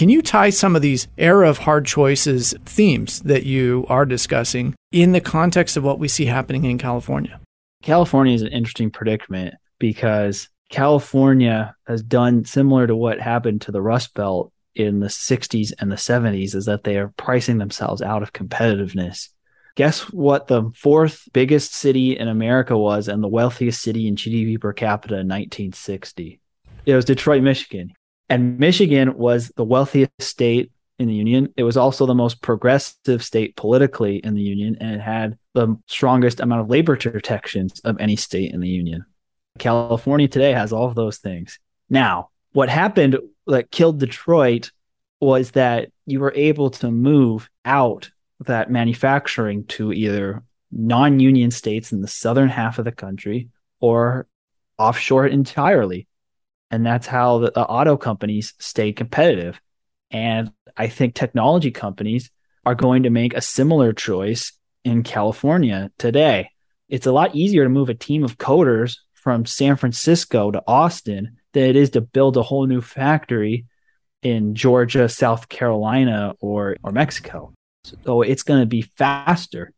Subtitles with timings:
[0.00, 4.74] Can you tie some of these era of hard choices themes that you are discussing
[4.90, 7.38] in the context of what we see happening in California?
[7.82, 13.82] California is an interesting predicament because California has done similar to what happened to the
[13.82, 18.22] Rust Belt in the 60s and the 70s is that they are pricing themselves out
[18.22, 19.28] of competitiveness.
[19.74, 24.58] Guess what the fourth biggest city in America was and the wealthiest city in GDP
[24.58, 26.40] per capita in 1960?
[26.86, 27.92] It was Detroit, Michigan.
[28.30, 30.70] And Michigan was the wealthiest state
[31.00, 31.52] in the union.
[31.56, 35.76] It was also the most progressive state politically in the union, and it had the
[35.86, 39.04] strongest amount of labor protections of any state in the union.
[39.58, 41.58] California today has all of those things.
[41.88, 44.70] Now, what happened that killed Detroit
[45.18, 48.10] was that you were able to move out
[48.40, 53.48] that manufacturing to either non union states in the southern half of the country
[53.80, 54.26] or
[54.78, 56.06] offshore entirely.
[56.70, 59.60] And that's how the, the auto companies stay competitive.
[60.10, 62.30] And I think technology companies
[62.64, 64.52] are going to make a similar choice
[64.84, 66.50] in California today.
[66.88, 71.36] It's a lot easier to move a team of coders from San Francisco to Austin
[71.52, 73.66] than it is to build a whole new factory
[74.22, 77.52] in Georgia, South Carolina, or or Mexico.
[78.04, 79.72] So it's going to be faster.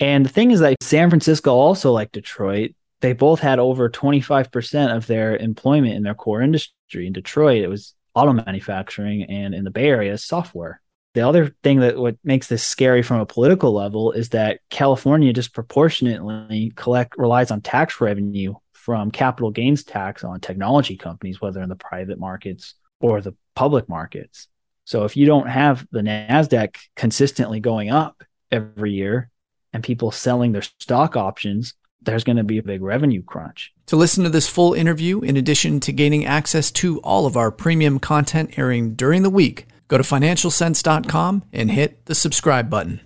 [0.00, 2.74] And the thing is that San Francisco also like Detroit,
[3.04, 7.06] they both had over 25% of their employment in their core industry.
[7.06, 10.80] In Detroit, it was auto manufacturing and in the Bay Area, software.
[11.12, 15.34] The other thing that what makes this scary from a political level is that California
[15.34, 21.68] disproportionately collect relies on tax revenue from capital gains tax on technology companies, whether in
[21.68, 24.48] the private markets or the public markets.
[24.86, 29.28] So if you don't have the NASDAQ consistently going up every year
[29.74, 31.74] and people selling their stock options,
[32.04, 33.72] there's going to be a big revenue crunch.
[33.86, 37.50] To listen to this full interview, in addition to gaining access to all of our
[37.50, 43.00] premium content airing during the week, go to financialsense.com and hit the subscribe button.